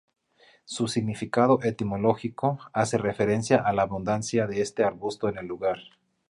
Su 0.65 0.87
significado 0.87 1.61
etimológico 1.61 2.57
hace 2.73 2.97
referencia 2.97 3.57
a 3.57 3.71
la 3.71 3.83
abundancia 3.83 4.47
de 4.47 4.61
este 4.61 4.83
arbusto 4.83 5.29
en 5.29 5.37
el 5.37 5.45
lugar. 5.45 5.77